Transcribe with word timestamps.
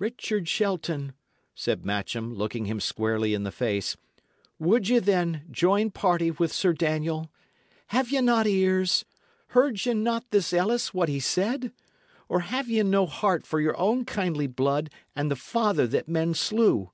"Richard 0.00 0.48
Shelton," 0.48 1.12
said 1.54 1.86
Matcham, 1.86 2.34
looking 2.34 2.64
him 2.64 2.80
squarely 2.80 3.32
in 3.32 3.44
the 3.44 3.52
face, 3.52 3.96
"would 4.58 4.88
ye, 4.88 4.98
then, 4.98 5.44
join 5.52 5.92
party 5.92 6.32
with 6.32 6.52
Sir 6.52 6.72
Daniel? 6.72 7.30
Have 7.94 8.10
ye 8.10 8.20
not 8.20 8.48
ears? 8.48 9.04
Heard 9.50 9.86
ye 9.86 9.94
not 9.94 10.32
this 10.32 10.52
Ellis, 10.52 10.92
what 10.92 11.08
he 11.08 11.20
said? 11.20 11.72
or 12.28 12.40
have 12.40 12.68
ye 12.68 12.82
no 12.82 13.06
heart 13.06 13.46
for 13.46 13.60
your 13.60 13.78
own 13.78 14.04
kindly 14.04 14.48
blood 14.48 14.90
and 15.14 15.30
the 15.30 15.36
father 15.36 15.86
that 15.86 16.08
men 16.08 16.34
slew? 16.34 16.90